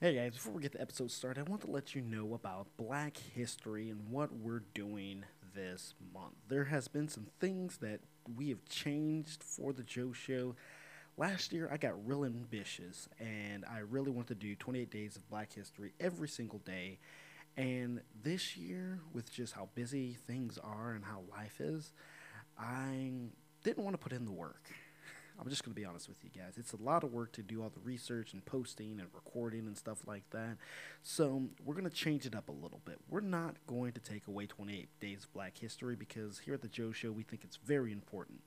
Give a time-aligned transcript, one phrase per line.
[0.00, 2.68] Hey guys, before we get the episode started, I want to let you know about
[2.76, 5.24] Black History and what we're doing
[5.56, 6.34] this month.
[6.46, 7.98] There has been some things that
[8.36, 10.54] we have changed for the Joe Show.
[11.16, 15.28] Last year, I got real ambitious, and I really wanted to do 28 days of
[15.28, 17.00] Black History every single day.
[17.56, 21.92] And this year, with just how busy things are and how life is,
[22.56, 23.14] I
[23.64, 24.70] didn't want to put in the work.
[25.40, 26.54] I'm just going to be honest with you guys.
[26.56, 29.76] It's a lot of work to do all the research and posting and recording and
[29.76, 30.56] stuff like that.
[31.02, 32.98] So we're going to change it up a little bit.
[33.08, 36.68] We're not going to take away 28 Days of Black History because here at the
[36.68, 38.40] Joe Show, we think it's very important.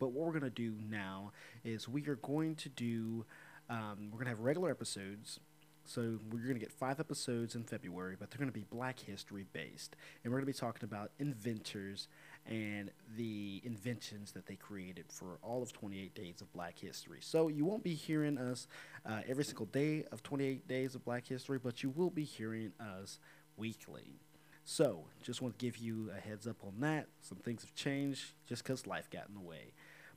[0.00, 1.30] But what we're going to do now
[1.64, 3.24] is we are going to do,
[3.70, 5.38] um, we're going to have regular episodes.
[5.84, 8.98] So we're going to get five episodes in February, but they're going to be Black
[8.98, 9.94] History based.
[10.24, 12.08] And we're going to be talking about inventors
[12.46, 17.18] and the inventions that they created for all of 28 days of black history.
[17.20, 18.66] So you won't be hearing us
[19.06, 22.72] uh, every single day of 28 days of black history, but you will be hearing
[22.78, 23.18] us
[23.56, 24.20] weekly.
[24.64, 27.06] So just want to give you a heads up on that.
[27.20, 29.72] Some things have changed just because life got in the way.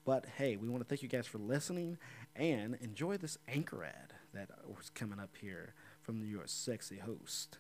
[0.05, 1.97] But hey, we want to thank you guys for listening
[2.35, 7.57] and enjoy this anchor ad that was coming up here from your sexy host.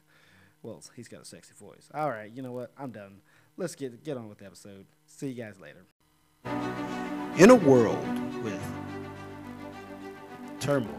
[0.63, 1.89] Well, he's got a sexy voice.
[1.93, 2.71] All right, you know what?
[2.77, 3.21] I'm done
[3.57, 4.85] let's get get on with the episode.
[5.05, 5.85] See you guys later.
[7.37, 8.03] In a world
[8.43, 8.61] with
[10.59, 10.93] turmoil,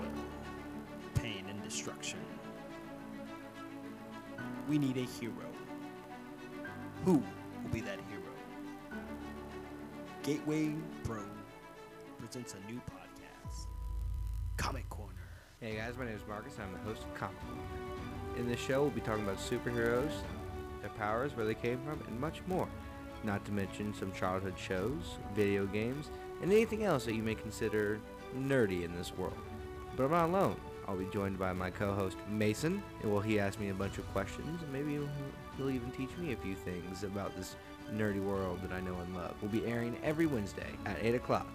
[1.15, 2.19] pain, and destruction,
[4.69, 5.35] we need a hero.
[7.05, 8.23] Who will be that hero?
[10.23, 11.23] Gateway Pro
[12.19, 13.67] presents a new podcast,
[14.57, 15.13] Comic Corner.
[15.61, 16.55] Hey guys, my name is Marcus.
[16.61, 17.63] I'm the host of Comic Corner.
[18.37, 20.13] In this show, we'll be talking about superheroes,
[20.81, 22.69] their powers, where they came from, and much more.
[23.25, 26.11] Not to mention some childhood shows, video games,
[26.43, 28.01] and anything else that you may consider
[28.37, 29.39] nerdy in this world.
[29.97, 30.57] But I'm not alone.
[30.87, 34.11] I'll be joined by my co-host Mason, and will he ask me a bunch of
[34.13, 35.09] questions, and maybe he'll,
[35.57, 37.57] he'll even teach me a few things about this
[37.93, 39.35] nerdy world that I know and love.
[39.43, 41.49] We'll be airing every Wednesday at 8 o'clock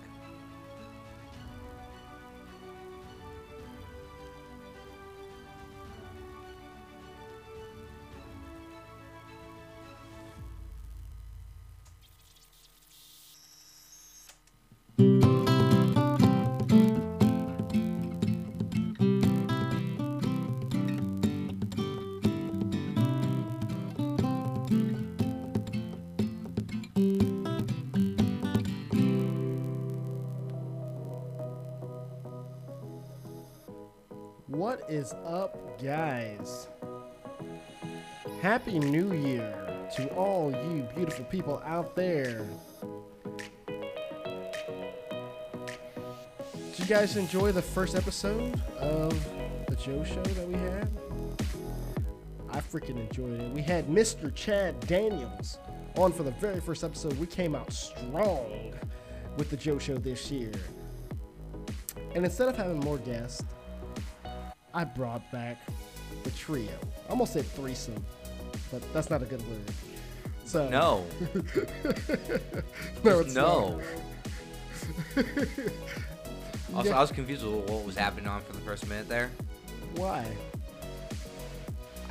[35.83, 36.69] guys?
[38.41, 39.53] Happy New Year
[39.97, 42.45] to all you beautiful people out there.
[46.53, 49.11] Did you guys enjoy the first episode of
[49.67, 50.87] the Joe Show that we had?
[52.49, 53.51] I freaking enjoyed it.
[53.51, 54.33] We had Mr.
[54.33, 55.57] Chad Daniels
[55.97, 57.13] on for the very first episode.
[57.19, 58.73] We came out strong
[59.37, 60.51] with the Joe Show this year.
[62.15, 63.43] And instead of having more guests,
[64.73, 65.57] I brought back
[66.23, 66.71] the trio.
[67.07, 68.03] I almost said threesome,
[68.71, 69.61] but that's not a good word.
[70.45, 71.05] So no,
[73.03, 73.79] no, it's no.
[76.75, 76.97] also, Yeah.
[76.97, 79.31] I was confused with what was happening on for the first minute there.
[79.95, 80.25] Why?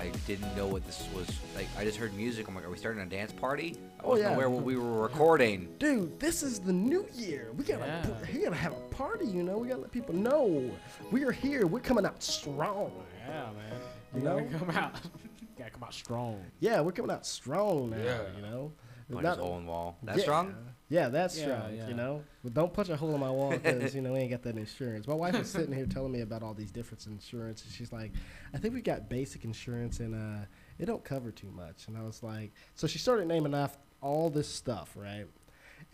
[0.02, 1.68] I didn't know what this was like.
[1.78, 2.48] I just heard music.
[2.48, 3.76] I'm like, are we starting a dance party?
[4.00, 4.34] I Oh, wasn't yeah.
[4.34, 5.68] aware what we were recording.
[5.78, 7.50] Dude, this is the new year.
[7.56, 8.32] We gotta, Yeah.
[8.34, 9.26] we gotta have a party.
[9.26, 10.68] You know, we gotta let people know
[11.12, 11.68] we are here.
[11.68, 12.90] We're coming out strong.
[13.28, 13.80] Yeah, man.
[14.12, 14.40] You You know?
[14.40, 15.00] gotta come out.
[15.58, 16.44] gotta come out strong.
[16.58, 17.96] Yeah, we're coming out strong now.
[17.98, 18.22] Yeah.
[18.36, 18.72] You know,
[19.12, 19.98] Punch Not- his hole in the wall.
[20.02, 20.54] That's yeah, strong.
[20.92, 21.74] Yeah, that's Yeah, strong.
[21.74, 21.88] yeah.
[21.88, 24.30] You know, but don't punch a hole in my wall because you know we ain't
[24.30, 25.06] got that insurance.
[25.08, 28.12] My wife was sitting here telling me about all these different insurance, and she's like,
[28.52, 30.44] "I think we got basic insurance, and uh,
[30.78, 34.28] it don't cover too much." And I was like, so she started naming off all
[34.28, 35.24] this stuff, right?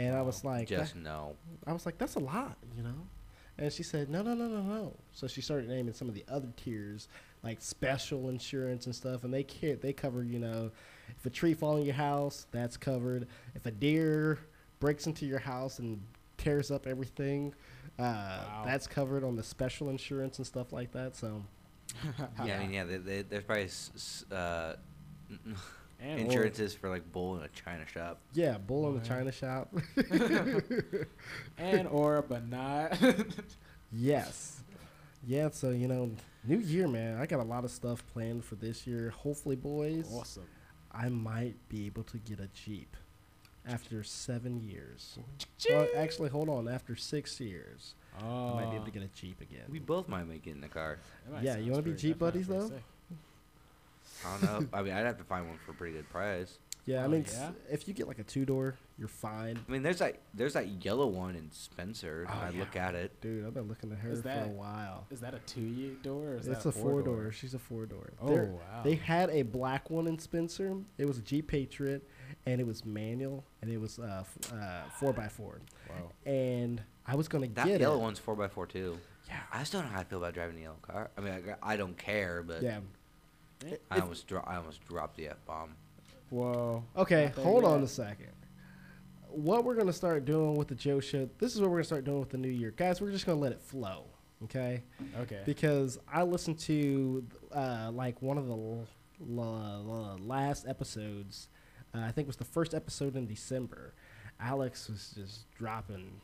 [0.00, 1.36] And I was like, Just that- no.
[1.66, 3.06] I was like, that's a lot, you know?
[3.60, 4.96] And she said, no, no, no, no, no.
[5.12, 7.08] So she started naming some of the other tiers,
[7.42, 10.70] like special insurance and stuff, and they care, they cover, you know,
[11.16, 13.26] if a tree falls in your house, that's covered.
[13.56, 14.38] If a deer
[14.80, 16.00] breaks into your house and
[16.36, 17.54] tears up everything,
[17.98, 18.62] uh, Wow.
[18.64, 21.16] that's covered on the special insurance and stuff like that.
[21.16, 21.44] So
[22.44, 22.84] Yeah, I mean, yeah.
[22.84, 24.76] They, they, there's probably s- s- uh,
[26.00, 28.20] And insurances for like bull in a china shop.
[28.34, 29.74] yeah, bull in a china shop.
[31.56, 32.96] And or but not.
[33.92, 34.62] Yes.
[35.26, 36.10] Yeah, so you know,
[36.44, 37.18] new year, man.
[37.20, 39.10] I got a lot of stuff planned for this year.
[39.10, 40.44] Hopefully, boys, awesome.
[40.92, 42.96] I might be able to get a Jeep.
[43.68, 45.18] After seven years.
[45.68, 46.68] Well, actually, hold on.
[46.68, 49.64] After six years, Oh, I might be able to get a Jeep again.
[49.68, 50.98] We both might make it in the car.
[51.42, 52.68] Yeah, you wanna be Jeep buddies, though?
[52.68, 52.82] sick.
[54.24, 54.68] I don't know.
[54.78, 56.58] I mean, I'd have to find one for a pretty good price.
[56.86, 57.50] yeah, I Oh, mean, s- yeah?
[57.70, 59.58] if you get like a two door, you're fine.
[59.68, 62.26] I mean, there's that there's that yellow one in Spencer.
[62.28, 62.58] Oh, I yeah.
[62.58, 63.20] look at it.
[63.20, 65.06] Dude, I've been looking at her Is for a while.
[65.10, 67.30] Is that a two door or is It's that a four door.
[67.30, 68.10] She's a four door.
[68.20, 68.82] Oh wow.
[68.82, 70.74] They had a black one in Spencer.
[70.96, 72.02] It was a Jeep Patriot,
[72.52, 75.60] and it was manual, and it was uh, f- uh, four by four.
[75.90, 76.10] wow.
[76.24, 78.02] And I was gonna get That get yellow it.
[78.02, 78.98] one's four by four too.
[79.28, 79.36] Yeah.
[79.52, 81.10] I still don't know how I feel about driving a yellow car.
[81.16, 82.80] I mean, I, I don't care, but Yeah.
[83.90, 85.74] I If- almost dro- I almost dropped the f bomb.
[86.30, 86.84] Whoa.
[86.96, 88.32] Okay, hold on a second.
[89.30, 91.28] What we're gonna start doing with the Joe Show?
[91.38, 93.00] This is what we're gonna start doing with the new year, guys.
[93.00, 94.04] We're just gonna let it flow,
[94.44, 94.82] okay?
[95.20, 95.42] Okay.
[95.44, 98.86] Because I listened to uh, like one of the l-
[99.20, 101.48] l- l- last episodes.
[101.94, 103.92] Uh, I think it was the first episode in December.
[104.40, 106.20] Alex was just dropping,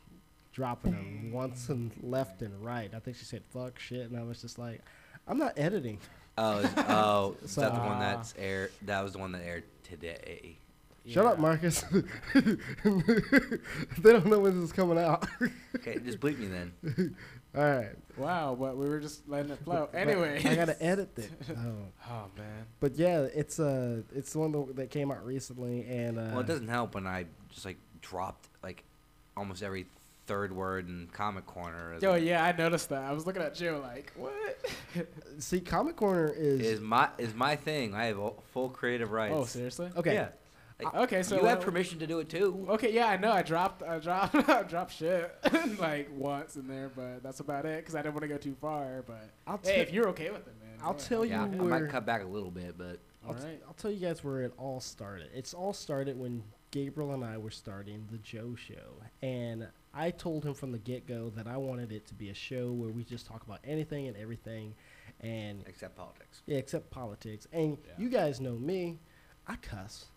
[0.53, 2.91] dropping them once and left and right.
[2.95, 4.81] I think she said "fuck shit," and I was just like,
[5.27, 5.99] "I'm not editing."
[6.37, 8.71] Oh, is, oh, is So- that the one that's aired?
[8.83, 10.57] That was the one that aired today.
[11.07, 11.83] Shut up, Marcus.
[12.33, 12.41] they
[14.01, 15.27] don't know when this is coming out.
[15.75, 17.15] Okay, just bleep me then.
[17.55, 17.89] All right.
[18.17, 19.89] Wow, but we were just letting it flow.
[19.93, 20.41] Anyway.
[20.45, 21.31] I gotta edit it.
[21.57, 21.75] Oh.
[22.09, 22.65] Oh man.
[22.79, 26.39] But yeah, it's uh, it's the one that- that came out recently, and uh, Well,
[26.41, 28.83] it doesn't help when I just like dropped like
[29.37, 29.85] almost every
[30.27, 31.93] third word in Comic Corner.
[31.95, 33.03] Is, Yo, yeah, I noticed that.
[33.03, 34.33] I was looking at Joe like, what?
[35.39, 37.93] see, Comic Corner is, is my is my thing.
[37.93, 38.19] I have
[38.53, 39.35] full creative rights.
[39.35, 39.89] oh, seriously?
[39.95, 40.13] okay.
[40.13, 40.29] Yeah.
[40.81, 42.65] Like, uh, Okay, so you have permission to do it too.
[42.69, 43.31] Okay, yeah, I know.
[43.31, 45.33] I dropped, I dropped, I dropped shit
[45.79, 48.55] like once in there, but that's about it because I didn't want to go too
[48.59, 49.03] far.
[49.07, 50.77] But I'll hey, tell- if you're okay with it, man.
[50.83, 51.53] I'll tell ahead.
[51.53, 53.61] you Yeah, I might cut back a little bit, but I'll, All t- right.
[53.67, 55.29] I'll tell you guys where it all started.
[55.33, 60.43] It's all started when Gabriel and I were starting the Joe Show, and I told
[60.45, 63.05] him from the get go that I wanted it to be a show where we
[63.05, 64.75] just talk about anything and everything,
[65.21, 66.41] and except politics.
[66.45, 67.47] Yeah, except politics.
[67.53, 67.93] And Yeah.
[67.97, 68.99] you guys know me,
[69.47, 70.07] I cuss.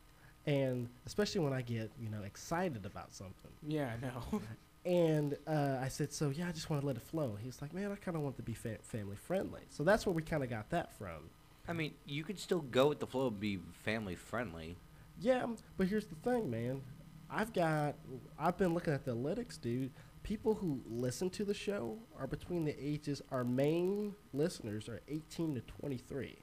[0.49, 3.51] And especially when I get, you know, excited about something.
[3.67, 4.41] Yeah, I know.
[4.87, 7.37] And uh, I said, so yeah, I just want to let it flow.
[7.43, 9.61] He's like, man, I kind of want to be fa- family friendly.
[9.69, 11.29] So that's where we kind of got that from.
[11.69, 14.77] I mean, you could still go with the flow and be family friendly.
[15.21, 15.45] Yeah,
[15.77, 16.81] but here's the thing, man.
[17.29, 17.97] I've got,
[18.39, 19.91] I've been looking at the analytics, dude.
[20.23, 25.57] People who listen to the show are between the ages, our main listeners are 18
[25.57, 26.39] to 23.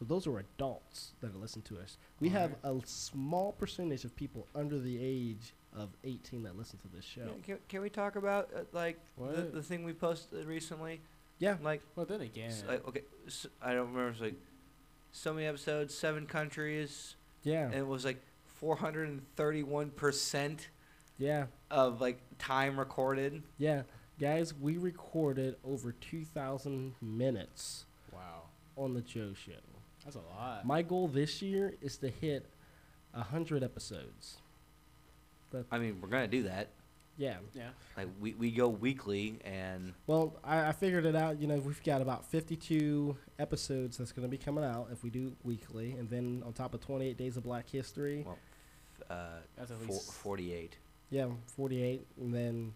[0.00, 1.98] So those are adults that listen to us.
[2.20, 6.88] We have a small percentage of people under the age of 18 that listen to
[6.96, 7.28] this show.
[7.44, 11.02] Can, can we talk about uh, like the, the thing we posted recently?
[11.38, 11.56] Yeah.
[11.62, 13.02] Like, well, then again, s- like, okay,
[13.60, 14.08] I don't remember.
[14.08, 14.34] It's like
[15.12, 17.66] so many episodes, seven countries, Yeah.
[17.66, 20.68] and it was like 431 percent
[21.18, 21.46] Yeah.
[21.70, 23.42] of like time recorded.
[23.58, 23.82] Yeah.
[24.18, 28.42] Guys, we recorded over 2,000 minutes wow,
[28.76, 29.52] on the Joe Show.
[30.04, 30.64] That's a lot.
[30.66, 32.46] My goal this year is to hit
[33.12, 34.38] 100 episodes.
[35.70, 36.68] I mean, we're gonna do that.
[37.18, 37.36] Yeah.
[37.54, 37.68] yeah,
[37.98, 41.38] Like we, we go weekly, and Well, I, I figured it out.
[41.38, 45.10] You know, we've got about 52 episodes that's going to be coming out if we
[45.10, 45.92] do weekly.
[45.92, 48.38] And then on top of 28 Days of Black History, well,
[49.02, 49.16] f- uh,
[49.58, 50.78] That's at four, least- 48.
[51.10, 51.26] yeah,
[51.56, 52.06] 48.
[52.18, 52.72] And then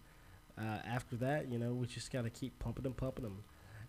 [0.59, 3.43] uh, after that, you know, we just got to keep pumping them, pumping them.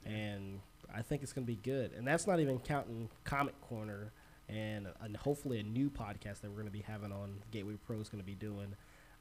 [0.07, 0.61] And
[0.95, 1.93] I think it's going to be good.
[1.93, 4.13] And that's not even counting Comic Corner
[4.49, 8.01] and, and hopefully a new podcast that we're going to be having on Gateway Pro
[8.01, 8.75] is going to be doing.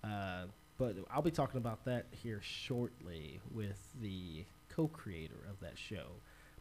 [0.03, 0.45] Uh,
[0.77, 6.07] but I'll be talking about that here shortly with the co-creator of that show.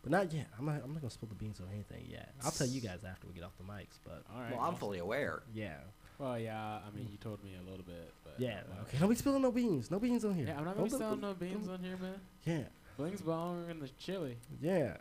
[0.03, 0.49] But not yet.
[0.59, 0.83] I'm not.
[0.85, 2.35] I'm not gonna spill the beans on anything yet.
[2.45, 3.99] I'll tell you guys after we get off the mics.
[4.05, 4.51] But All right.
[4.51, 4.79] well, I'm awesome.
[4.79, 5.43] fully aware.
[5.55, 5.77] yeah,
[6.19, 6.81] Well, yeah.
[6.87, 8.61] I mean, you told me a little bit, but yeah.
[8.79, 9.91] uh, Okay, don't be spilling no beans.
[9.91, 10.45] No beans on here.
[10.47, 12.21] Yeah, I'm not gonna be Don't- no beans on here, man.
[12.45, 12.65] Yeah,
[12.97, 14.39] Bling's bone in the chili.
[14.61, 14.97] yeah.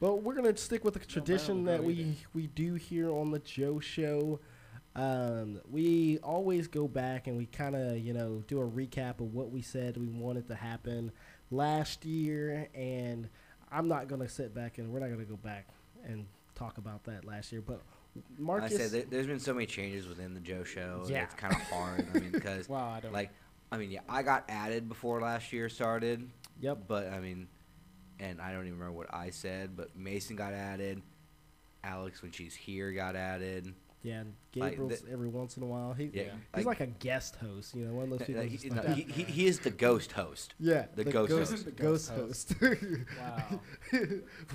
[0.00, 3.30] But we're gonna stick with the tradition matter that what we we do here on
[3.32, 4.38] the Joe Show.
[4.94, 9.34] Um, we always go back and we kind of you know do a recap of
[9.34, 11.10] what we said we wanted to happen
[11.50, 13.28] last year, and
[13.72, 15.66] I'm not gonna sit back and we're not gonna go back
[16.04, 17.60] and talk about that last year.
[17.60, 17.82] But
[18.38, 21.06] Marcus, I said there, there's been so many changes within the Joe Show.
[21.08, 21.24] Yeah.
[21.24, 22.06] It's kind of hard.
[22.14, 23.30] I mean, because Wow, I don't like,
[23.70, 26.28] I mean, yeah, I got added before last year started,
[26.60, 27.48] yep, but I mean,
[28.18, 31.02] and I don't even remember what I said, but Mason got added.
[31.84, 33.72] Alex, when she's here, got added.
[34.02, 34.20] yeah.
[34.20, 35.92] and like, Gabriel's the- every once in a while.
[35.92, 36.30] He, Yeah, Yeah.
[36.56, 38.42] he's like, a guest host, you know, one of those people.
[38.42, 40.54] Like, just he, like, no, he, he, he is the ghost host.
[40.58, 41.64] yeah, the ghost host.
[41.64, 42.62] The The ghost ghost host.
[43.20, 43.60] Wow.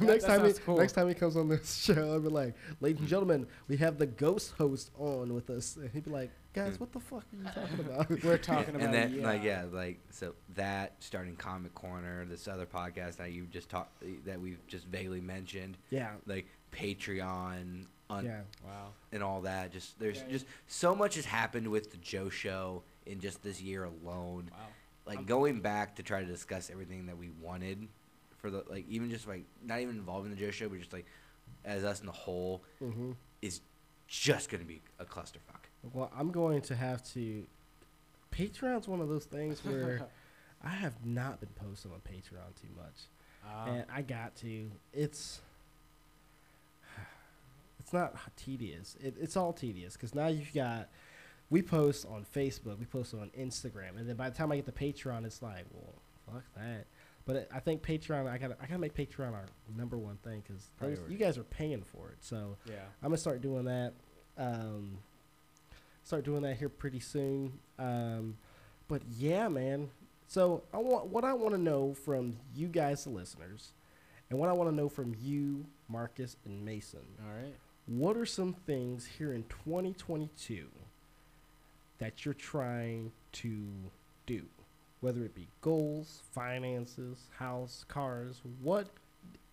[0.02, 0.78] next that time, he, cool.
[0.78, 3.98] next time he comes on this show, I'll be like, "Ladies and gentlemen, we have
[4.00, 6.80] the ghost host on with us." And he'd be like, guys, Mm.
[6.80, 8.10] what the fuck are you talking about?
[8.24, 9.26] We're talking about and then yeah.
[9.26, 14.04] like yeah, like so that starting Comic Corner, this other podcast that you just talked
[14.26, 18.42] that we've just vaguely mentioned, yeah, like Patreon, un- yeah.
[18.64, 18.90] Wow.
[19.12, 19.72] and all that.
[19.72, 23.62] Just there's Yeah, just so much has happened with the Joe Show in just this
[23.62, 24.50] year alone.
[24.52, 24.58] Wow.
[25.06, 27.88] Like I'm- going back to try to discuss everything that we wanted
[28.38, 31.06] for the like even just like not even involving the Joe Show, but just like
[31.66, 33.12] as us in the whole Mm-hmm.
[33.42, 33.62] is
[34.08, 35.53] just gonna be a clusterfuck.
[35.92, 37.46] Well, I'm going to have to.
[38.32, 40.06] Patreon's one of those things where
[40.64, 43.02] I have not been posting on Patreon too much,
[43.46, 43.66] Ah.
[43.68, 44.72] and I got to.
[44.94, 45.42] It's.
[47.80, 48.96] It's not tedious.
[49.04, 50.90] It, it's all tedious because now you've got.
[51.50, 54.66] We post on Facebook, we post on Instagram, and then by the time I get
[54.66, 55.94] to Patreon, it's like, well,
[56.32, 56.86] fuck that.
[57.26, 59.46] But it, I think Patreon, I gotta, I gotta make Patreon our
[59.78, 60.70] number one thing because
[61.12, 62.18] you guys are paying for it.
[62.22, 62.76] So yeah.
[63.04, 63.94] I'm gonna start doing that.
[64.38, 64.98] Um,
[66.04, 67.60] start doing that here pretty soon.
[67.80, 68.38] Um,
[68.88, 69.90] but yeah, man.
[70.28, 73.72] So I want what I want to know from you guys, the listeners,
[74.30, 77.06] and what I want to know from you, Marcus and Mason.
[77.26, 77.56] All right.
[77.86, 80.68] What are some things here in 2022
[82.00, 83.68] that you're trying to
[84.26, 84.44] do?
[85.02, 88.88] Whether it be goals, finances, house, cars, what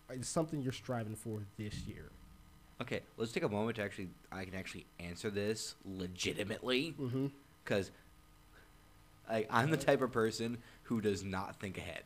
[0.09, 2.09] is something you're striving for this year?
[2.81, 7.27] Okay, let's take a moment to actually I can actually answer this legitimately Mm-hmm.
[7.63, 7.91] because
[9.29, 12.03] I, I'm the type of person who does not think ahead.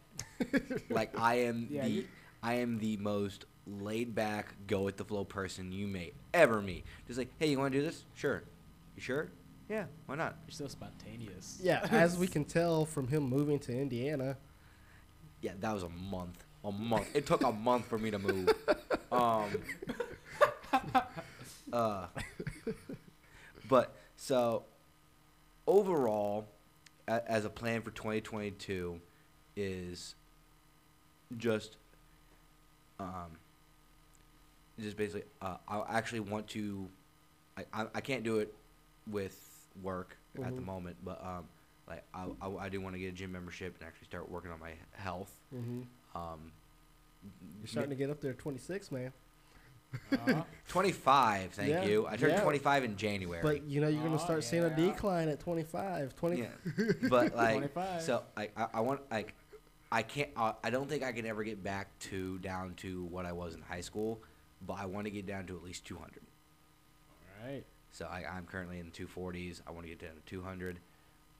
[0.89, 2.07] like I am Yeah, the you-
[2.43, 6.83] I am the most laid back, go with the flow person you may ever meet.
[7.07, 8.03] Just like, hey, you want to do this?
[8.13, 8.43] Sure.
[8.95, 9.29] You sure?
[9.67, 9.85] Yeah.
[10.05, 10.35] Why not?
[10.45, 11.59] You're so spontaneous.
[11.63, 14.37] Yeah, as we can tell from him moving to Indiana.
[15.41, 16.43] Yeah, that was a month.
[16.63, 17.07] A month.
[17.15, 18.49] It took a month for me to move.
[19.11, 19.49] Um.
[21.73, 22.07] uh.
[23.67, 24.63] But so
[25.67, 26.47] overall,
[27.07, 28.99] a, as a plan for 2022,
[29.55, 30.15] is
[31.37, 31.77] just
[32.99, 33.31] um.
[34.79, 36.87] Just basically, uh, I actually want to.
[37.57, 38.53] I, I, I can't do it
[39.09, 39.37] with
[39.81, 40.65] work at the Mhm.
[40.65, 41.45] moment, but um,
[41.87, 44.51] like I, I, I do want to get a gym membership and actually start working
[44.51, 45.31] on my health.
[45.55, 45.81] Mm-hmm.
[46.17, 46.51] Um,
[47.61, 49.13] You're starting to get up there 26, man.
[50.11, 52.07] Uh, 25, thank Yeah, you.
[52.07, 52.41] I turned yeah.
[52.41, 53.41] 25 in January.
[53.43, 54.75] But you know you're gonna Oh, start seeing a yeah.
[54.75, 56.37] decline at 25, 20.
[56.39, 56.47] yeah,
[57.09, 58.01] but like 25.
[58.01, 59.33] so I, I I want like
[59.91, 63.25] I can't uh, I don't think I can ever get back to down to what
[63.25, 64.19] I was in high school,
[64.65, 66.21] but I want to get down to at least 200.
[67.41, 67.63] all right.
[67.91, 69.61] So I, I'm currently in the 240s.
[69.65, 70.79] I want to get down to 200.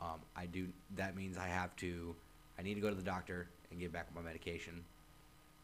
[0.01, 0.67] Um, I do.
[0.95, 2.15] That means I have to.
[2.57, 4.83] I need to go to the doctor and get back on my medication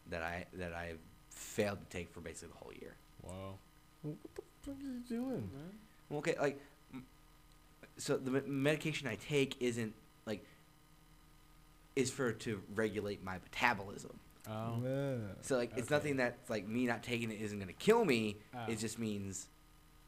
[0.09, 0.93] that I that I
[1.35, 2.95] failed to take for basically the whole year.
[3.23, 3.55] Wow.
[4.03, 5.49] What the fuck are you doing?
[6.09, 6.59] Well, Okay, like,
[7.97, 9.93] so the medication I take isn't
[10.25, 10.43] like
[11.95, 14.19] is for to regulate my metabolism.
[14.49, 14.79] Oh.
[14.83, 15.15] Yeah.
[15.41, 15.95] So like, it's Okay.
[15.95, 18.37] nothing that like me not taking it isn't gonna kill me.
[18.55, 18.59] Oh.
[18.71, 19.47] It just means,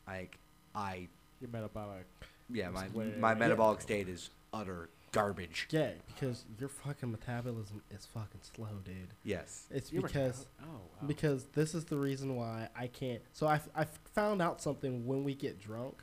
[0.07, 0.37] like,
[0.75, 1.07] I
[1.39, 2.05] Your metabolic.
[2.49, 3.37] yeah my Just wait- my yeah.
[3.37, 5.67] metabolic state is utter garbage.
[5.71, 9.13] Yeah, because your fucking metabolism is fucking slow, dude.
[9.23, 9.67] Yes.
[9.71, 10.81] It's Your because metabol- Oh.
[11.01, 11.07] Wow.
[11.07, 13.21] because this is the reason why I can't.
[13.31, 16.01] So I I found out something when we get drunk.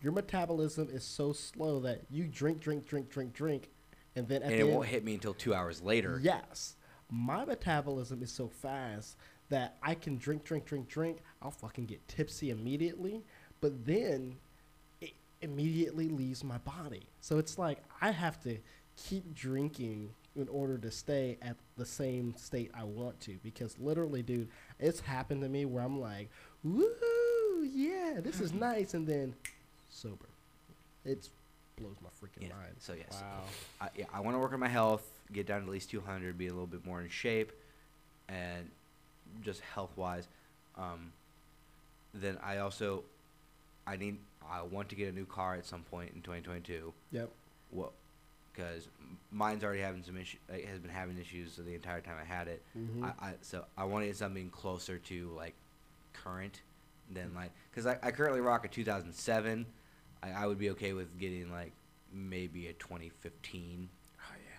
[0.00, 3.70] Your metabolism is so slow that you drink, drink, drink, drink, drink,
[4.14, 6.20] and then at And the it end, won't hit me until two hours later.
[6.22, 6.76] Yes.
[7.10, 9.16] My metabolism is so fast
[9.48, 11.18] that I can drink, drink, drink, drink.
[11.40, 13.24] I'll fucking get tipsy immediately,
[13.60, 14.45] but then it
[15.42, 17.02] immediately leaves my body.
[17.20, 18.56] So it's like I have to
[18.96, 23.38] keep drinking in order to stay at the same state I want to.
[23.42, 26.30] Because literally, dude, it's happened to me where I'm like,
[26.64, 26.90] woo,
[27.64, 28.94] yeah, this is nice.
[28.94, 29.34] And then
[29.90, 30.26] sober.
[31.04, 31.28] It
[31.78, 32.54] blows my freaking Yeah.
[32.56, 32.74] mind.
[32.78, 33.22] So yes.
[33.22, 33.42] Wow.
[33.80, 35.02] I, yeah, I want to work on my health,
[35.32, 37.52] get down to at least 200, be a little bit more in shape,
[38.28, 38.70] and
[39.42, 40.26] just health wise.
[40.76, 41.12] Um,
[42.14, 43.04] then I also,
[43.86, 46.92] I need, I want to get a new car at some point in 2022.
[47.12, 47.30] Yep.
[47.70, 47.92] What?
[48.52, 48.88] Because
[49.30, 52.48] mine's already having some issue, like, has been having issues the entire time I had
[52.48, 52.62] it.
[52.76, 53.04] Mhm.
[53.04, 55.54] I, I so I want to get something closer to like
[56.14, 56.62] current
[57.12, 59.66] than like because I, I currently rock a 2007.
[60.22, 61.72] I, I would be okay with getting like
[62.10, 63.90] maybe a 2015.
[64.18, 64.58] Oh yeah.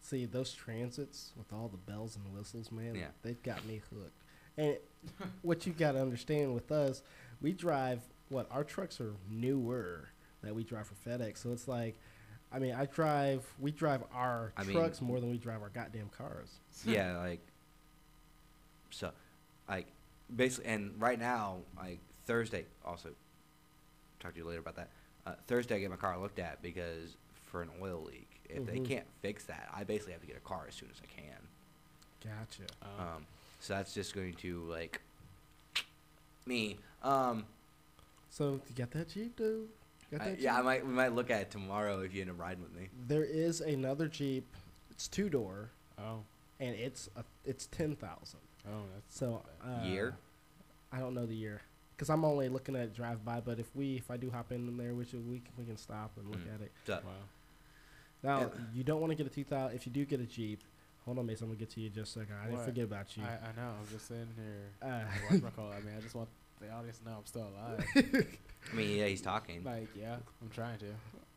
[0.00, 2.96] See those transits with all the bells and whistles, man.
[2.96, 3.06] Yeah.
[3.22, 4.20] They've got me hooked.
[4.56, 4.76] And
[5.42, 7.02] what you got to understand with us,
[7.40, 10.08] we drive what our trucks are newer
[10.42, 11.38] that we drive for FedEx.
[11.38, 11.98] So it's like,
[12.52, 13.44] I mean, I drive.
[13.58, 16.50] We drive our I mean- trucks more than we drive our goddamn cars.
[16.86, 17.40] yeah, like
[18.90, 19.10] so,
[19.68, 19.86] like
[20.34, 23.10] basically, and right now, like Thursday, also
[24.20, 24.88] talk to you later about that.
[25.26, 27.16] Uh, Thursday, I get my car looked at because
[27.46, 28.28] for an oil leak.
[28.48, 28.88] If they Mhm.
[28.88, 31.48] can't fix that, I basically have to get a car as soon as I can.
[32.24, 32.62] Gotcha.
[32.82, 33.26] Um, Um,
[33.60, 35.02] so that's just going to like
[36.46, 36.78] me.
[37.02, 37.44] Um,
[38.30, 39.68] So you got that Jeep, dude?
[40.10, 42.30] Got I- that yeah, I might we might look at it tomorrow if you end
[42.30, 42.88] up riding with me.
[43.06, 44.44] There is another Jeep.
[44.90, 46.20] It's two door, oh,
[46.60, 48.40] and it's a, it's ten thousand.
[48.68, 50.16] oh, that's So uh, Year?
[50.92, 51.60] I don't know the year
[51.94, 53.40] because I'm only looking at drive by.
[53.40, 56.12] But if we if I do hop in there, which we can, we can stop
[56.16, 56.54] and look Mm.
[56.54, 56.72] at it.
[56.86, 57.10] So, wow.
[58.22, 58.46] Now Yeah.
[58.74, 59.76] you don't want to get a two thousand.
[59.76, 60.60] If you do get a Jeep,
[61.04, 61.44] hold on, Mason.
[61.44, 62.34] I'm gonna get to you in just a second.
[62.42, 63.22] I didn't forget about you.
[63.22, 63.70] I, I know.
[63.80, 64.70] I'm just sitting here.
[64.82, 66.28] Uh, Whatchamacallit, I mean, I just want
[66.60, 67.84] the audience know I'm still alive.
[68.72, 69.62] I mean, yeah, he's talking.
[69.64, 70.86] like, yeah, I'm trying to.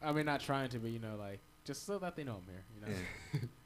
[0.02, 2.54] I mean, not trying to, but you know, like, just so that they know I'm
[2.54, 2.64] here.
[2.76, 2.82] You
[3.42, 3.48] know.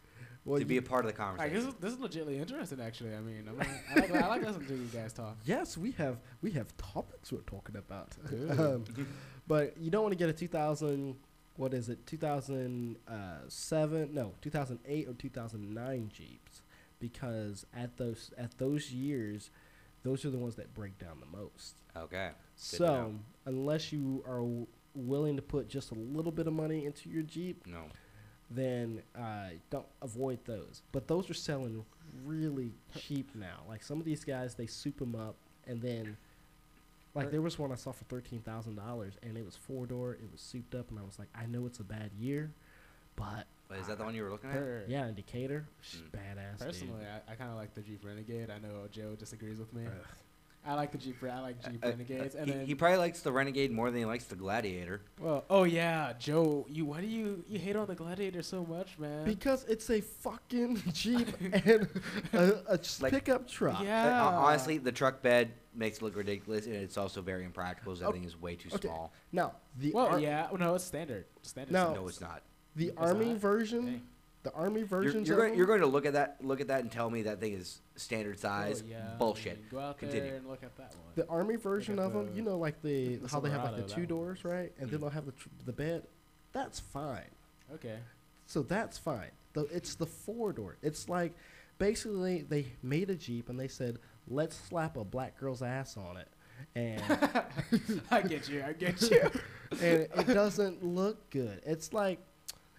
[0.48, 1.56] Well, to be a part of the Like, conversation.
[1.56, 3.16] this is this is legitimately interesting, actually.
[3.16, 5.38] I mean, I, mean, I like I like listening to you guys talk.
[5.44, 8.10] yes, we have we have topics we're talking about.
[8.52, 8.84] Um,
[9.48, 11.16] but you don't want to get a 2000.
[11.56, 12.06] What is it?
[12.06, 14.14] 2007?
[14.14, 16.62] No, 2008 or 2009 Jeeps,
[17.00, 19.50] because at those at those years,
[20.06, 21.76] those are the ones that break down the most.
[21.98, 22.30] okay.
[22.56, 23.14] So
[23.46, 27.24] unless you are w- willing to put just a little bit of money into your
[27.24, 27.84] Jeep, No.
[28.50, 30.84] then uh, don't avoid those.
[30.94, 31.84] But those are selling
[32.24, 33.64] really cheap now.
[33.68, 35.36] Like some of these guys, they soup them up,
[35.68, 36.16] and then
[37.14, 40.14] like there was one I saw for thirteen thousand dollars, and it was four door.
[40.14, 42.52] It was souped up, and I was like, I know it's a bad year,
[43.18, 44.56] but Wait, is that the one you were looking at?
[44.58, 46.12] Per- yeah, in Decatur, she's Mm.
[46.12, 46.58] badass.
[46.60, 46.68] dude.
[46.68, 48.50] Personally, I, I kind of like the Jeep Renegade.
[48.50, 49.86] I know Joe disagrees with me.
[49.88, 50.08] Ugh.
[50.68, 51.22] I like the Jeep.
[51.22, 52.34] Re- I like Jeep Uh, uh, Renegades.
[52.34, 55.02] and he, then, he probably likes the Renegade more than he likes the Gladiator.
[55.20, 56.66] well, oh yeah, Joe.
[56.70, 59.26] You why do you you hate on the Gladiator so much, man?
[59.26, 61.88] because it's a fucking Jeep and
[62.34, 63.80] a, a s- Like- pickup truck.
[63.82, 64.28] Uh, Yeah.
[64.28, 68.08] honestly, the truck bed makes it look ridiculous, and it's also very impractical because Oh,
[68.08, 68.88] everything is way too okay.
[68.88, 69.14] small.
[69.32, 70.48] Now the well, ar- yeah.
[70.50, 71.26] Well, no, it's standard.
[71.44, 71.74] Standard.
[71.74, 71.88] No.
[71.90, 71.96] size.
[71.96, 72.42] No, it's not.
[72.76, 73.38] The It's army not?
[73.38, 74.02] version, Dang.
[74.44, 75.28] the army You're, versions.
[75.28, 77.40] you're going, you're going to look at that, look at that, and tell me that
[77.40, 78.84] thing is standard size.
[78.86, 79.70] Oh, yeah, Bullshit.
[79.70, 81.14] go out there and look at that one.
[81.16, 83.72] The army version at of them, you know, like the, the how they have like
[83.78, 84.08] the Silverado, that two one.
[84.08, 84.72] doors, right?
[84.80, 85.02] And then Mhm.
[85.02, 86.04] they'll have the tr- the bed.
[86.52, 87.32] That's fine.
[87.74, 87.98] okay.
[88.48, 89.32] So that's fine.
[89.54, 90.78] The, it's the four door.
[90.84, 91.34] It's like
[91.80, 93.98] basically they made a Jeep and they said,
[94.28, 96.28] let's slap a black girl's ass on it.
[96.76, 97.02] And
[98.12, 98.64] I get you.
[98.66, 99.22] I get you.
[99.72, 101.62] and it doesn't look good.
[101.66, 102.20] It's like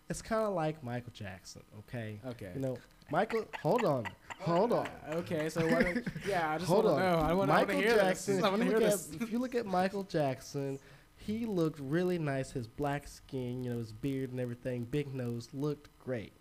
[0.09, 2.21] it's kind of like Michael Jackson, okay?
[2.27, 2.53] Okay.
[2.55, 2.79] You know,
[3.11, 4.07] Michael, hold on.
[4.40, 4.88] Hold on.
[5.12, 5.87] Okay, so what?
[6.29, 6.99] yeah, I just Hold on.
[6.99, 7.19] know.
[7.21, 8.37] I want to Michael hear Jackson.
[8.37, 8.45] this.
[8.45, 9.11] I If want you, to hear look at, this.
[9.21, 10.79] if you look at Michael Jackson,
[11.16, 12.51] he looked really nice.
[12.51, 16.33] His black skin, you know, his beard and everything, big nose, looked great.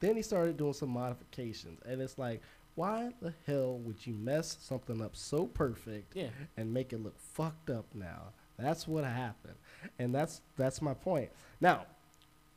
[0.00, 2.40] Then he started doing some modifications, and it's like,
[2.76, 6.28] why the hell would you mess something up so perfect Yeah.
[6.56, 8.32] and make it look fucked up now?
[8.58, 9.54] That's what happened,
[9.98, 11.30] and that's that's my point.
[11.60, 11.86] Now,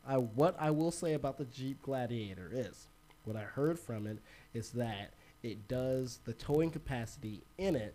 [0.07, 2.87] I what I will say about the Jeep Gladiator is,
[3.25, 4.19] what I heard from it
[4.53, 7.93] is that it does the towing capacity in it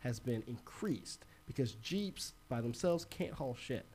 [0.00, 3.86] has been increased because Jeeps by themselves can't haul shit.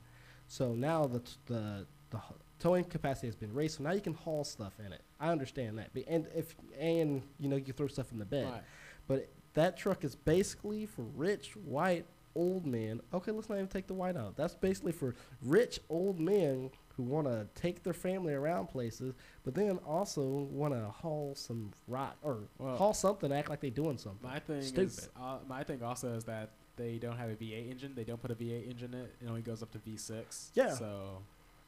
[0.48, 2.20] So now the t- the the
[2.60, 5.02] towing capacity has been raised, so now you can haul stuff in it.
[5.20, 8.26] I understand that, Be- and if and you know you can throw stuff in the
[8.26, 8.64] bed, Right.
[9.08, 13.02] but that truck is basically for rich white old men.
[13.14, 14.36] Okay, let's not even take the white out.
[14.38, 19.14] That's basically for rich old men who want to take their family around places,
[19.46, 23.70] but then also want to haul some rock or Well- haul something, act like they're
[23.72, 24.30] doing something.
[24.30, 25.10] My thing is, Stupid.
[25.16, 27.94] uh, my thing also is that they don't have a V8 engine.
[27.96, 29.16] They don't put a V8 engine in it.
[29.22, 30.52] It only goes up to V6.
[30.56, 30.74] Yeah.
[30.74, 31.22] So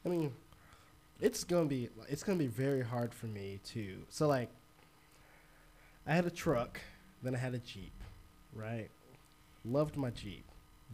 [0.04, 0.34] I mean,
[1.18, 4.04] it's gonna be it's gonna be very hard for me to.
[4.10, 4.50] So like,
[6.06, 6.78] I had a truck,
[7.22, 7.94] then I had a Jeep,
[8.52, 8.90] right?
[9.64, 10.44] Loved my Jeep.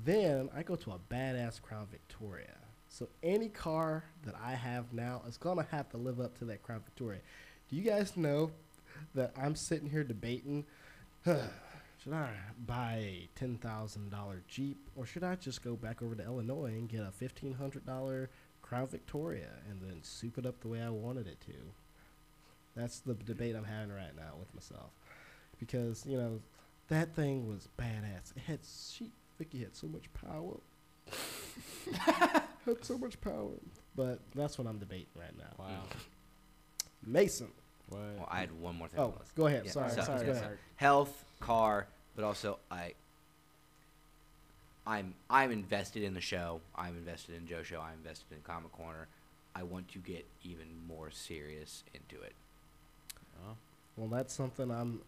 [0.04, 2.54] Then I go to a badass Crown Victoria.
[2.88, 6.62] So any car that I have now is gonna have to live up to that
[6.62, 7.20] Crown Victoria.
[7.68, 8.50] Do you guys know
[9.14, 10.64] that I'm sitting here debating?
[11.24, 12.30] Should I
[12.64, 16.66] buy a ten thousand dollar Jeep or should I just go back over to Illinois
[16.66, 18.30] and get a fifteen hundred dollar
[18.62, 21.54] Crown Victoria and then soup it up the way I wanted it to.
[22.76, 24.90] That's the debate I'm having right now with myself,
[25.58, 26.40] because you know
[26.86, 28.36] that thing was badass.
[28.36, 30.60] It had she Vicky had so much power.
[32.68, 33.50] had so much power,
[33.96, 35.64] but that's what I'm debating right now.
[35.64, 35.82] wow.
[37.06, 37.48] Mason.
[37.88, 38.00] What?
[38.16, 39.00] Well, I had one more thing.
[39.00, 39.62] Oh, on go ahead.
[39.64, 40.06] Yeah, sorry, so- sorry.
[40.06, 40.26] sorry.
[40.26, 40.58] Go ahead.
[40.76, 42.92] Health, car, but also I.
[44.86, 46.60] I'm I'm invested in the show.
[46.74, 47.80] I'm invested in Joe Show.
[47.80, 49.06] I'm invested in Comic Corner.
[49.54, 52.32] I want to get even more serious into it.
[53.44, 53.54] Oh.
[53.96, 55.00] Well, that's something I'm.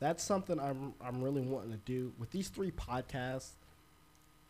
[0.00, 0.94] That's something I'm.
[1.00, 3.50] I'm really wanting to do with these three podcasts.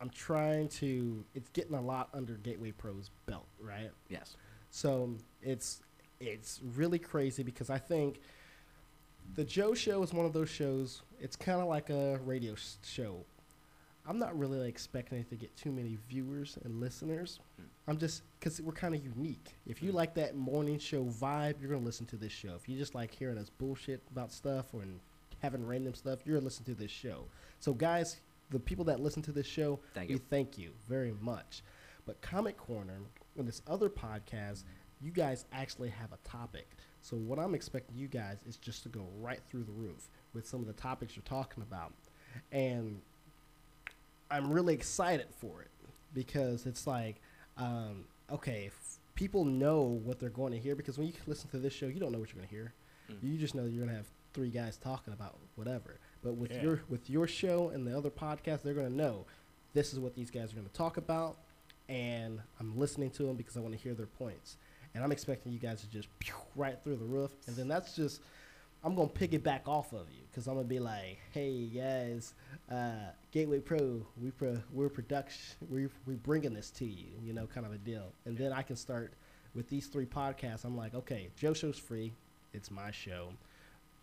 [0.01, 1.25] I'm trying to.
[1.35, 3.91] It's getting a lot under Gateway Pro's belt, right?
[4.09, 4.37] Yes.
[4.71, 5.81] So it's
[6.21, 8.21] it's really crazy because I think
[9.35, 11.03] the Joe Show is one of those shows.
[11.21, 12.55] It's kind of like a radio
[12.85, 13.25] show.
[14.09, 17.41] I'm not really like, expecting it to get too many viewers and listeners.
[17.61, 17.65] Mm.
[17.89, 19.57] I'm just because we're kind of unique.
[19.67, 19.95] If you Mm.
[19.95, 22.55] like that morning show vibe, you're gonna listen to this show.
[22.55, 24.85] If you just like hearing us bullshit about stuff or
[25.43, 27.25] having random stuff, you're gonna listen to this show.
[27.59, 30.21] So guys, the people that listen to this show, Thank we you.
[30.31, 31.63] thank you very much.
[32.07, 32.99] But Comic Corner
[33.37, 34.65] and this other podcast,
[35.01, 36.69] you guys actually have a topic.
[37.03, 40.47] So what I'm expecting you guys is just to go right through the roof with
[40.47, 41.93] some of the topics you're talking about.
[42.53, 43.01] And
[44.31, 45.71] I'm really excited for it
[46.15, 47.21] because it's like,
[47.57, 48.71] um, okay,
[49.15, 52.01] people know what they're going to hear because when you listen to this show, you
[52.01, 52.73] don't know what you're going to hear.
[53.11, 53.17] Mm.
[53.23, 55.99] You just know you're going to have three guys talking about whatever.
[56.27, 56.63] But with Yeah.
[56.63, 59.27] your with your show and the other podcast, they're going to know
[59.75, 61.39] this is what these guys are going to talk about,
[61.89, 64.57] and I'm listening to them because I want to hear their points.
[64.93, 67.95] And I'm expecting you guys to just pew, right through the roof, and then that's
[67.95, 68.23] just
[68.83, 72.35] I'm gonna piggyback off of you because I'm gonna be like, hey guys,
[72.73, 77.47] uh, Gateway Pro, we pro, we're production, we we bringing this to you, you know,
[77.47, 78.13] kind of a deal.
[78.25, 79.13] And then I can start
[79.55, 80.65] with these three podcasts.
[80.65, 82.13] I'm like, okay, Joe Show's free,
[82.53, 83.29] it's my show.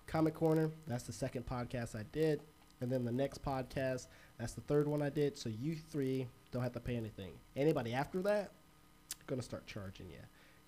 [0.08, 2.42] Comic Corner, that's the second podcast I did,
[2.82, 5.38] and then the next podcast, that's the third one I did.
[5.38, 7.32] So you three don't have to pay anything.
[7.56, 8.52] Anybody after that,
[9.28, 10.20] gonna start charging you,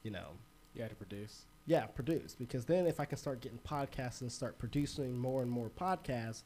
[0.04, 0.30] you know.
[0.74, 1.45] You had to produce.
[1.67, 5.50] Yeah, produce because then if I can start getting podcasts and start producing more and
[5.50, 6.43] more podcasts,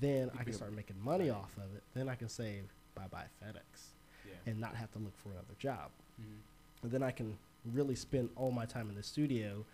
[0.00, 1.82] then You'd I can start making money off of it.
[1.94, 2.62] Then I can say
[2.94, 3.88] bye bye FedEx
[4.26, 4.34] Yeah.
[4.46, 5.90] and not have to look for another job.
[6.20, 6.40] Mhm.
[6.82, 9.64] And then I can really spend all my time in the studio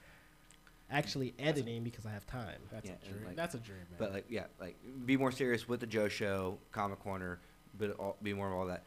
[0.90, 2.61] actually editing because I have time.
[2.70, 3.25] That's Yeah, a dream.
[3.27, 3.99] like- That's a dream, man.
[3.99, 7.38] But like, yeah, like be more serious with the Joe Show, Comic Corner,
[7.79, 8.85] but all, be more of all that.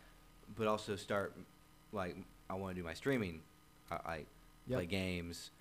[0.55, 1.35] But also start
[1.91, 2.15] like
[2.49, 3.41] I want to do my streaming,
[3.91, 4.25] I, I
[4.67, 5.51] play games,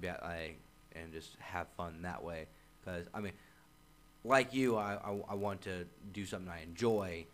[0.00, 0.58] be like
[0.94, 2.46] and just have fun that way.
[2.84, 3.32] Because I mean,
[4.24, 7.26] like you, I, I I want to do something I enjoy,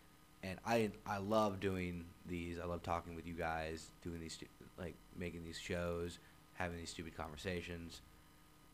[0.43, 2.59] and I I love doing these.
[2.59, 4.37] I love talking with you guys, doing these
[4.77, 6.19] like making these shows,
[6.53, 8.01] having these stupid conversations.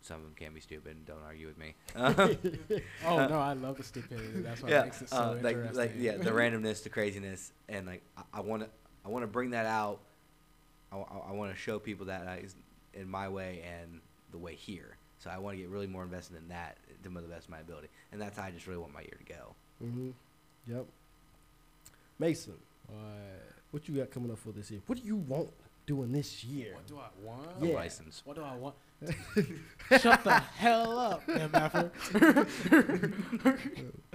[0.06, 1.04] Some of them can be stupid.
[1.08, 1.74] Don't argue with me.
[1.96, 4.42] oh uh, no, I love the stupidity.
[4.42, 5.76] That's what yeah, makes it so uh, like interesting.
[5.76, 8.70] like yeah, the randomness, the craziness, and like I want to
[9.04, 10.02] I want to bring that out.
[10.92, 12.44] I, want to show people that I,
[12.94, 14.00] in my way and
[14.32, 14.96] the way here.
[15.18, 17.60] So I want to get really more invested in that to the best of my
[17.60, 19.56] ability, and that's how I just really want my year to go.
[19.84, 20.12] Mm-hmm.
[20.68, 20.86] Yep.
[22.20, 22.54] Mason,
[22.88, 23.00] What?
[23.72, 24.82] what you got coming up for this year?
[24.86, 25.50] What do you want
[25.86, 26.74] doing this year?
[26.74, 27.48] What do I want?
[27.62, 27.74] A Yeah.
[27.76, 28.22] license.
[28.26, 28.76] What do I want?
[30.02, 31.92] Shut the hell up, MFer.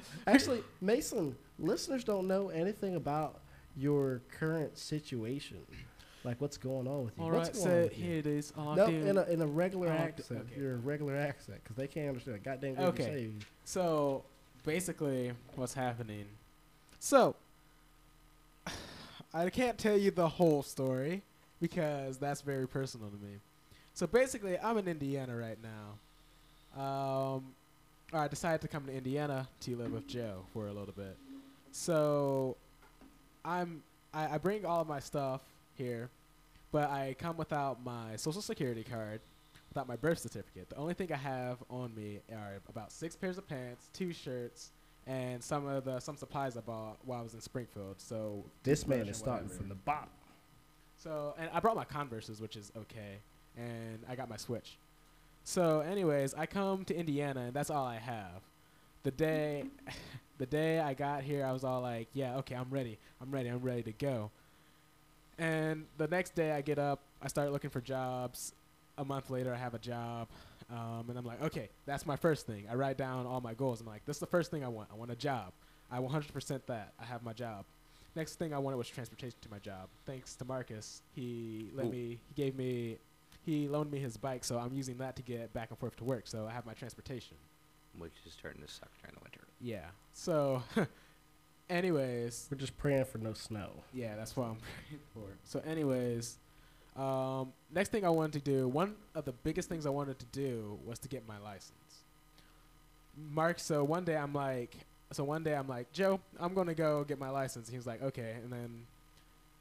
[0.26, 3.40] Actually, Mason, listeners don't know anything about
[3.76, 5.59] your current situation.
[6.24, 7.24] Like what's going on with you?
[7.24, 8.04] All what's right, going so on with you?
[8.04, 8.52] here it is.
[8.56, 9.06] Locked No, in.
[9.09, 10.40] in a, in a regular Oh, accent.
[10.50, 10.61] okay.
[10.61, 13.20] You're a regular accent because they can't understand a goddamn word Okay.
[13.22, 13.46] you say.
[13.64, 14.24] So
[14.64, 16.26] basically, what's happening?
[16.98, 17.37] So
[19.35, 21.22] I can't tell you the whole story
[21.61, 23.35] because that's very personal to me.
[23.94, 26.81] So basically, I'm in Indiana right now.
[26.83, 27.44] Um,
[28.12, 31.16] I decided to come to Indiana to live with Joe for a little bit.
[31.73, 32.57] So
[33.44, 35.40] I'm I, I bring all of my stuff
[35.77, 36.09] here,
[36.73, 39.20] but I come without my social security card,
[39.68, 40.68] without my birth certificate.
[40.70, 44.70] The only thing I have on me are about six pairs of pants, two shirts,
[45.07, 47.96] and some of the some supplies I bought while I was in Springfield.
[47.99, 49.59] So This man is starting whatever.
[49.61, 50.09] from the bottom.
[51.02, 53.16] So, and I brought my Converses, which is okay,
[53.56, 54.76] and I got my Switch.
[55.44, 58.42] So, anyways, I come to Indiana, and that's all I have.
[59.02, 59.64] The day,
[60.38, 62.98] the day I got here, I was all like, "Yeah, okay, I'm ready.
[63.20, 63.48] I'm ready.
[63.48, 64.30] I'm ready to go."
[65.38, 68.52] And the next day, I get up, I start looking for jobs.
[68.98, 70.28] A month later, I have a job,
[70.70, 73.80] um, and I'm like, "Okay, that's my first thing." I write down all my goals.
[73.80, 74.90] I'm like, "This is the first thing I want.
[74.92, 75.52] I want a job.
[75.90, 76.92] I 100% that.
[77.00, 77.64] I have my job."
[78.16, 79.88] Next thing I wanted was transportation to my job.
[80.05, 81.90] Thanks to Marcus, he let Ooh.
[81.90, 82.18] me.
[82.29, 82.99] He gave me.
[83.46, 86.05] He loaned me his bike, so I'm using that to get back and forth to
[86.05, 86.27] work.
[86.27, 87.37] So I have my transportation.
[87.99, 89.40] Which is starting to suck during the winter.
[89.61, 89.87] Yeah.
[90.12, 90.62] So,
[91.70, 93.70] anyways, We're just praying for no snow.
[93.92, 95.37] yeah, that's what I'm praying for.
[95.44, 96.38] So, anyways,
[96.96, 100.27] um, next thing I wanted to do, one of the biggest things I wanted to
[100.27, 101.75] do was to get my license.
[103.16, 104.77] Mark, so one day I'm like,
[105.12, 107.68] so one day I'm like, Joe, I'm gonna go get my license.
[107.68, 108.83] And he was like, okay, and then,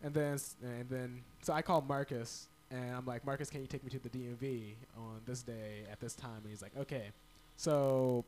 [0.04, 3.84] and then, and then, so I called Marcus, and I'm like, Marcus, can you take
[3.84, 6.38] me to the DMV on this day at this time?
[6.42, 7.12] And he's like, okay.
[7.58, 8.24] So,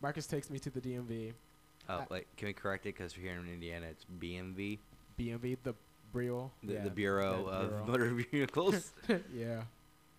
[0.00, 1.32] Marcus takes me to the DMV,
[1.88, 2.96] Oh, I- wait, can we correct it?
[2.96, 4.78] Because we're here in Indiana, it's BMV,
[5.18, 5.74] BMV, the
[6.12, 6.50] Brio.
[6.62, 6.84] the, yeah.
[6.84, 7.86] the Bureau yeah, of Bureau.
[7.86, 8.92] Motor Vehicles.
[9.08, 9.62] yeah.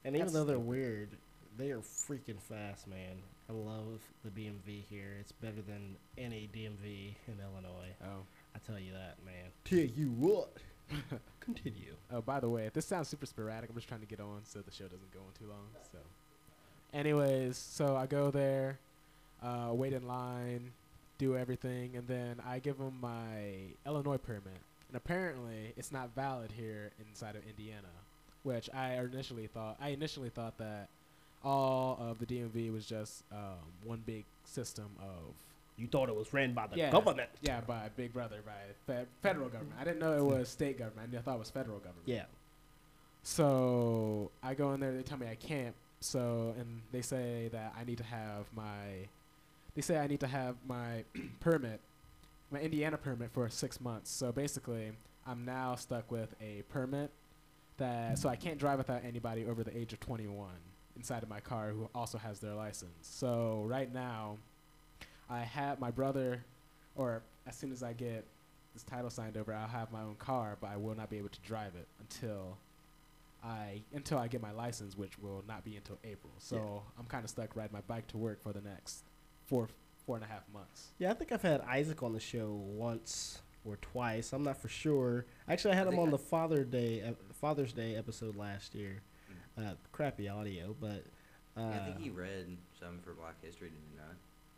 [0.06, 1.10] And even That's though they're weird,
[1.58, 3.22] they are freaking fast, man.
[3.50, 5.18] I love the BMV here.
[5.20, 7.94] It's better than any DMV in Illinois.
[8.04, 8.24] Oh.
[8.56, 9.52] I tell you that, man.
[9.66, 10.58] Tell you what.
[11.40, 11.96] Continue.
[12.12, 14.42] Oh, by the way, if this sounds super sporadic, I'm just trying to get on
[14.44, 15.68] so the show doesn't go on too long.
[15.92, 15.98] So,
[16.94, 18.80] anyways, so I go there,
[19.42, 20.72] uh, wait in line,
[21.18, 24.62] do everything, and then I give them my Illinois permit.
[24.88, 27.88] And apparently, it's not valid here inside of Indiana,
[28.44, 29.78] which I initially thought.
[29.82, 30.90] I initially thought that
[31.44, 35.34] all of the DMV was just um, one big system of
[35.78, 36.92] You thought it was ran by the Yeah.
[36.92, 37.30] government.
[37.42, 38.52] yeah, by Big Brother, by
[38.88, 39.76] fe- federal government.
[39.80, 41.10] I didn't know it was state government.
[41.14, 42.08] I I thought it was federal government.
[42.08, 42.26] Yeah.
[43.24, 44.92] So I go in there.
[44.94, 45.76] They tell me I can't.
[46.02, 49.08] So and they say that I need to have my.
[49.76, 51.04] They say I need to have my
[51.40, 51.80] permit,
[52.52, 54.12] my Indiana permit for six months.
[54.12, 54.92] So basically,
[55.26, 57.10] I'm now stuck with a permit
[57.78, 60.50] that so I can't drive without anybody over the age of 21
[60.96, 62.92] inside of my car who also has their license.
[63.02, 64.38] So right now,
[65.30, 66.44] I have my brother,
[66.96, 68.26] or as soon as I get
[68.74, 71.30] this title signed over, I'll have my own car, but I will not be able
[71.30, 72.58] to drive it until
[73.44, 76.34] I until I get my license, which will not be until April.
[76.38, 79.04] So I'm kind of stuck riding my bike to work for the next
[79.46, 79.68] four
[80.06, 80.92] four and a half months.
[81.00, 84.34] Yeah, I think I've had Isaac on the show once or twice.
[84.34, 85.26] I'm not for sure.
[85.48, 88.76] Actually, I had I him on I- the Father Day ep- Father's Day episode last
[88.76, 89.02] year.
[89.58, 91.06] Uh, crappy audio, but
[91.56, 94.16] uh, Yeah, I think he read some for Black History, did he not?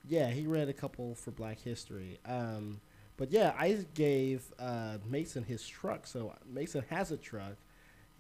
[0.07, 2.19] yeah, he read a couple for Black History.
[2.25, 2.79] Um,
[3.17, 6.05] but yeah, Isaac gave uh, Mason his truck.
[6.07, 7.55] So Mason has a truck,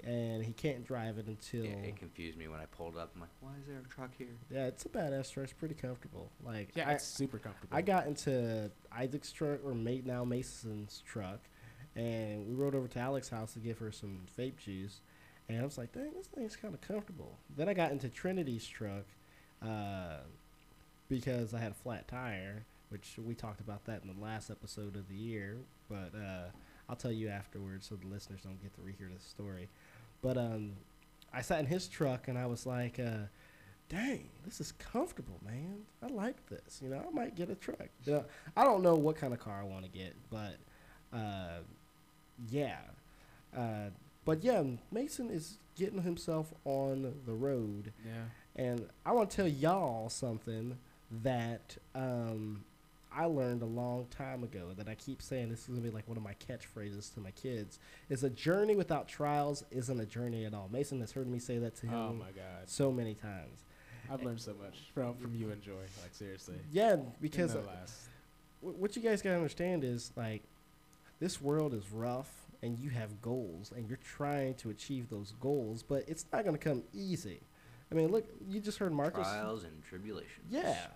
[0.03, 1.63] and he can't drive it until.
[1.63, 3.11] Yeah, it confused me when I pulled up.
[3.15, 4.35] I'm like, why is there a truck here?
[4.49, 5.43] Yeah, it's a badass truck.
[5.45, 6.29] It's pretty comfortable.
[6.43, 7.75] Like Yeah, I, it's super comfortable.
[7.77, 11.39] I got into Isaac's truck or mate now Mason's truck,
[11.95, 15.01] and we rode over to Alex's house to give her some vape juice,
[15.49, 18.67] and I was like, "Dang, this thing's kind of comfortable." Then I got into Trinity's
[18.67, 19.05] truck,
[19.61, 20.17] uh,
[21.09, 24.95] because I had a flat tire, which we talked about that in the last episode
[24.95, 25.57] of the year,
[25.89, 26.49] but uh,
[26.89, 29.69] I'll tell you afterwards so the listeners don't get to rehear the story.
[30.21, 30.73] But um,
[31.33, 33.27] I sat in his truck and I was like, uh,
[33.89, 35.79] dang, this is comfortable, man.
[36.01, 36.79] I like this.
[36.81, 37.89] You know, I might get a truck.
[38.05, 40.57] You know, I don't know what kind of car I want to get, but
[41.13, 41.59] uh,
[42.49, 42.77] yeah.
[43.55, 43.89] Uh,
[44.25, 47.93] but yeah, Mason is getting himself on the road.
[48.05, 48.23] yeah.
[48.57, 50.77] And I want to tell y'all something
[51.23, 52.63] that um,
[53.13, 55.93] I learned a long time ago that I keep saying this is going to be
[55.93, 60.05] like one of my catchphrases to my kids is a journey without trials isn't a
[60.05, 60.69] journey at all.
[60.71, 63.63] Mason has heard me say that to him Oh my god, so many times.
[64.11, 65.81] I've learned so much from from you and Joy.
[66.01, 67.61] Like seriously, Yeah, because uh,
[68.61, 70.43] what you guys got to understand is like
[71.19, 75.83] this world is rough and you have goals and you're trying to achieve those goals,
[75.83, 77.41] but it's not going to come easy.
[77.91, 79.27] I mean, look, you just heard Marcus.
[79.27, 80.45] Trials and tribulations.
[80.49, 80.87] Yeah.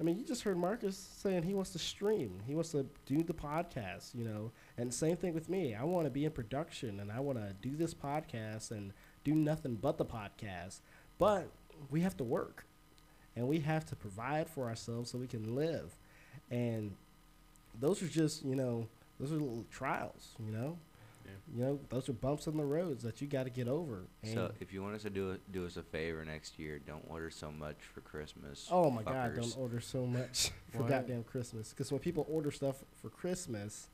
[0.00, 2.38] I mean, you just heard Marcus saying he wants to stream.
[2.46, 4.52] He wants to do the podcast, you know.
[4.76, 5.74] And same thing with me.
[5.74, 8.92] I want to be in production and I want to do this podcast and
[9.24, 10.80] do nothing but the podcast.
[11.18, 11.48] But
[11.90, 12.64] we have to work
[13.34, 15.96] and we have to provide for ourselves so we can live.
[16.50, 16.94] And
[17.78, 18.86] those are just, you know,
[19.18, 20.78] those are little trials, you know.
[21.28, 21.56] Yeah.
[21.56, 24.04] You know, those are bumps in the roads that you got to get over.
[24.22, 26.78] And So if you want us to do a, do us a favor next year,
[26.78, 28.68] don't order so much for Christmas.
[28.70, 29.14] Oh my God!
[29.34, 29.36] fuckers.
[29.54, 30.88] Don't order so much for What?
[30.88, 31.70] goddamn Christmas.
[31.70, 33.88] Because when people order stuff for Christmas,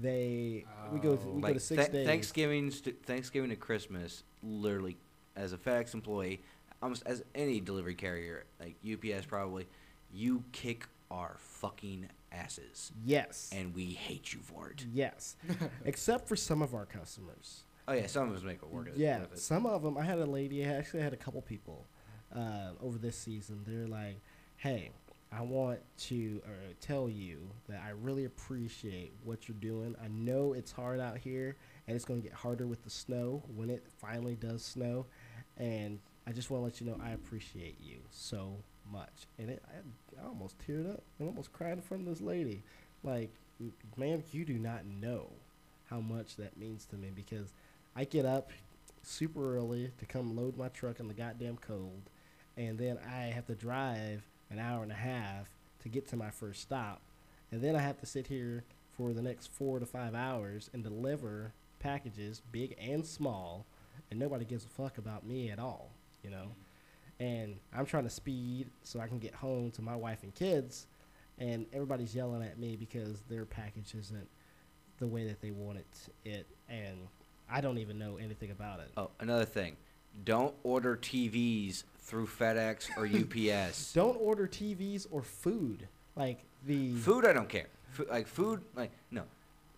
[0.00, 2.06] they we go we go to six Th- days.
[2.06, 4.96] Thanksgiving, st- Thanksgiving to Christmas, literally,
[5.36, 6.42] as a FedEx employee,
[6.82, 9.66] almost as any delivery carrier, like UPS probably,
[10.12, 13.50] you kick our fucking asses, Yes.
[13.54, 14.84] and we hate you for it.
[14.92, 15.36] yes.
[15.84, 17.64] Except for some of our customers.
[17.86, 18.90] Oh yeah, some of us make it work.
[18.96, 19.20] Yeah.
[19.34, 19.98] Some of them.
[19.98, 20.64] I had a lady.
[20.64, 21.86] Actually I actually had a couple people
[22.34, 23.60] uh, over this season.
[23.66, 24.20] They're like,
[24.56, 24.90] "Hey,
[25.30, 29.94] I want to uh, tell you that I really appreciate what you're doing.
[30.02, 33.42] I know it's hard out here, and it's going to get harder with the snow
[33.54, 35.06] when it finally does snow.
[35.58, 38.56] And I just want to let you know I appreciate you so
[38.90, 39.26] much.
[39.38, 42.62] And it, I, I almost teared up and almost cried in front of this lady.
[43.02, 45.30] Like, m- man, you do not know
[45.90, 47.52] how much that means to me because
[47.96, 48.50] I get up
[49.02, 52.02] super early to come load my truck in the goddamn cold,
[52.56, 55.48] and then I have to drive an hour and a half
[55.82, 57.00] to get to my first stop,
[57.52, 58.64] and then I have to sit here
[58.96, 63.66] for the next four to five hours and deliver packages, big and small,
[64.10, 65.90] and nobody gives a fuck about me at all,
[66.22, 66.48] you know.
[67.20, 70.86] And I'm trying to speed so I can get home to my wife and kids,
[71.38, 74.28] and everybody's yelling at me because their package isn't
[74.98, 75.86] the way that they want it,
[76.24, 76.96] it and
[77.50, 78.90] I don't even know anything about it.
[78.96, 79.76] Oh, another thing.
[80.24, 83.06] Don't order TVs through FedEx or
[83.60, 83.92] UPS.
[83.92, 85.88] Don't order TVs or food.
[86.16, 87.66] Like the Food, I don't care.
[87.90, 89.22] Fo- like food, like no,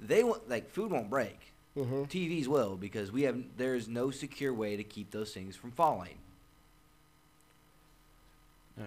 [0.00, 1.52] they want like food won't break.
[1.76, 2.08] Mhm.
[2.08, 5.70] TVs will because we have there is no secure way to keep those things from
[5.70, 6.16] falling.
[8.76, 8.84] Yeah.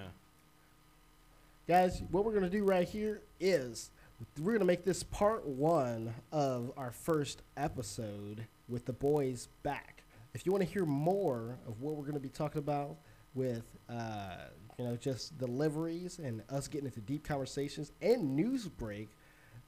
[1.67, 3.91] Guys, what we're going to do right here is
[4.37, 10.03] we're going to make this part one of our first episode with the boys back.
[10.33, 12.97] If you want to hear more of what we're going to be talking about
[13.33, 14.35] with, uh,
[14.77, 19.09] you know, just deliveries and us getting into deep conversations and news break,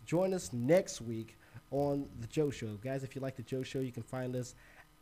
[0.06, 1.38] join us next week
[1.72, 2.78] on the Joe Show.
[2.84, 4.56] Guys, if you like the Joe Show, you can find us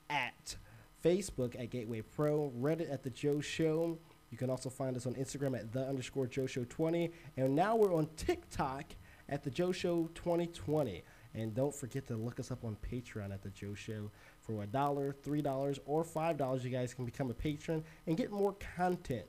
[0.10, 0.56] at
[1.04, 3.98] Facebook at Gateway Pro, Reddit at the Joe Show.
[4.32, 7.12] You can also find us on Instagram at the underscore Joe Show 20.
[7.38, 8.86] And now we're on TikTok
[9.28, 11.04] at the Joe Show 2020.
[11.36, 14.12] And don't forget to look us up on Patreon at the Joe Show
[14.42, 16.64] for a dollar, three dollars, or five dollars.
[16.64, 19.26] You guys can become a patron and get more content.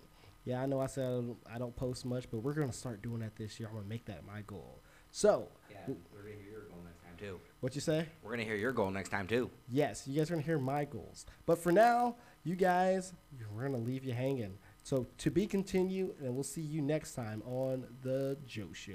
[0.46, 3.02] Yeah, I know I said I don't, I don't post much, but we're gonna start
[3.02, 3.68] doing that this year.
[3.68, 4.80] I'm gonna make that my goal.
[5.10, 5.76] So, Yeah,
[6.14, 7.38] we're gonna hear your goal next time too.
[7.60, 8.06] what you say?
[8.22, 9.50] We're gonna hear your goal next time too.
[9.68, 11.26] Yes, you guys are gonna hear my goals.
[11.44, 13.12] But for now, you guys,
[13.54, 14.56] we're gonna leave you hanging.
[14.82, 18.94] So to be continued, and we'll see you next time on the Joe Show.